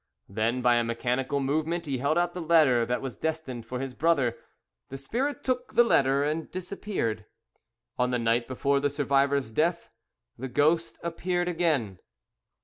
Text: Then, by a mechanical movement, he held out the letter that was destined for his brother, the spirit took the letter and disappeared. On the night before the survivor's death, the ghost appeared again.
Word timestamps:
Then, 0.27 0.63
by 0.63 0.77
a 0.77 0.83
mechanical 0.83 1.39
movement, 1.39 1.85
he 1.85 1.99
held 1.99 2.17
out 2.17 2.33
the 2.33 2.41
letter 2.41 2.87
that 2.87 3.03
was 3.03 3.15
destined 3.17 3.67
for 3.67 3.79
his 3.79 3.93
brother, 3.93 4.35
the 4.89 4.97
spirit 4.97 5.43
took 5.43 5.75
the 5.75 5.83
letter 5.83 6.23
and 6.23 6.49
disappeared. 6.49 7.27
On 7.99 8.09
the 8.09 8.17
night 8.17 8.47
before 8.47 8.79
the 8.79 8.89
survivor's 8.89 9.51
death, 9.51 9.91
the 10.39 10.47
ghost 10.49 10.97
appeared 11.03 11.47
again. 11.47 11.99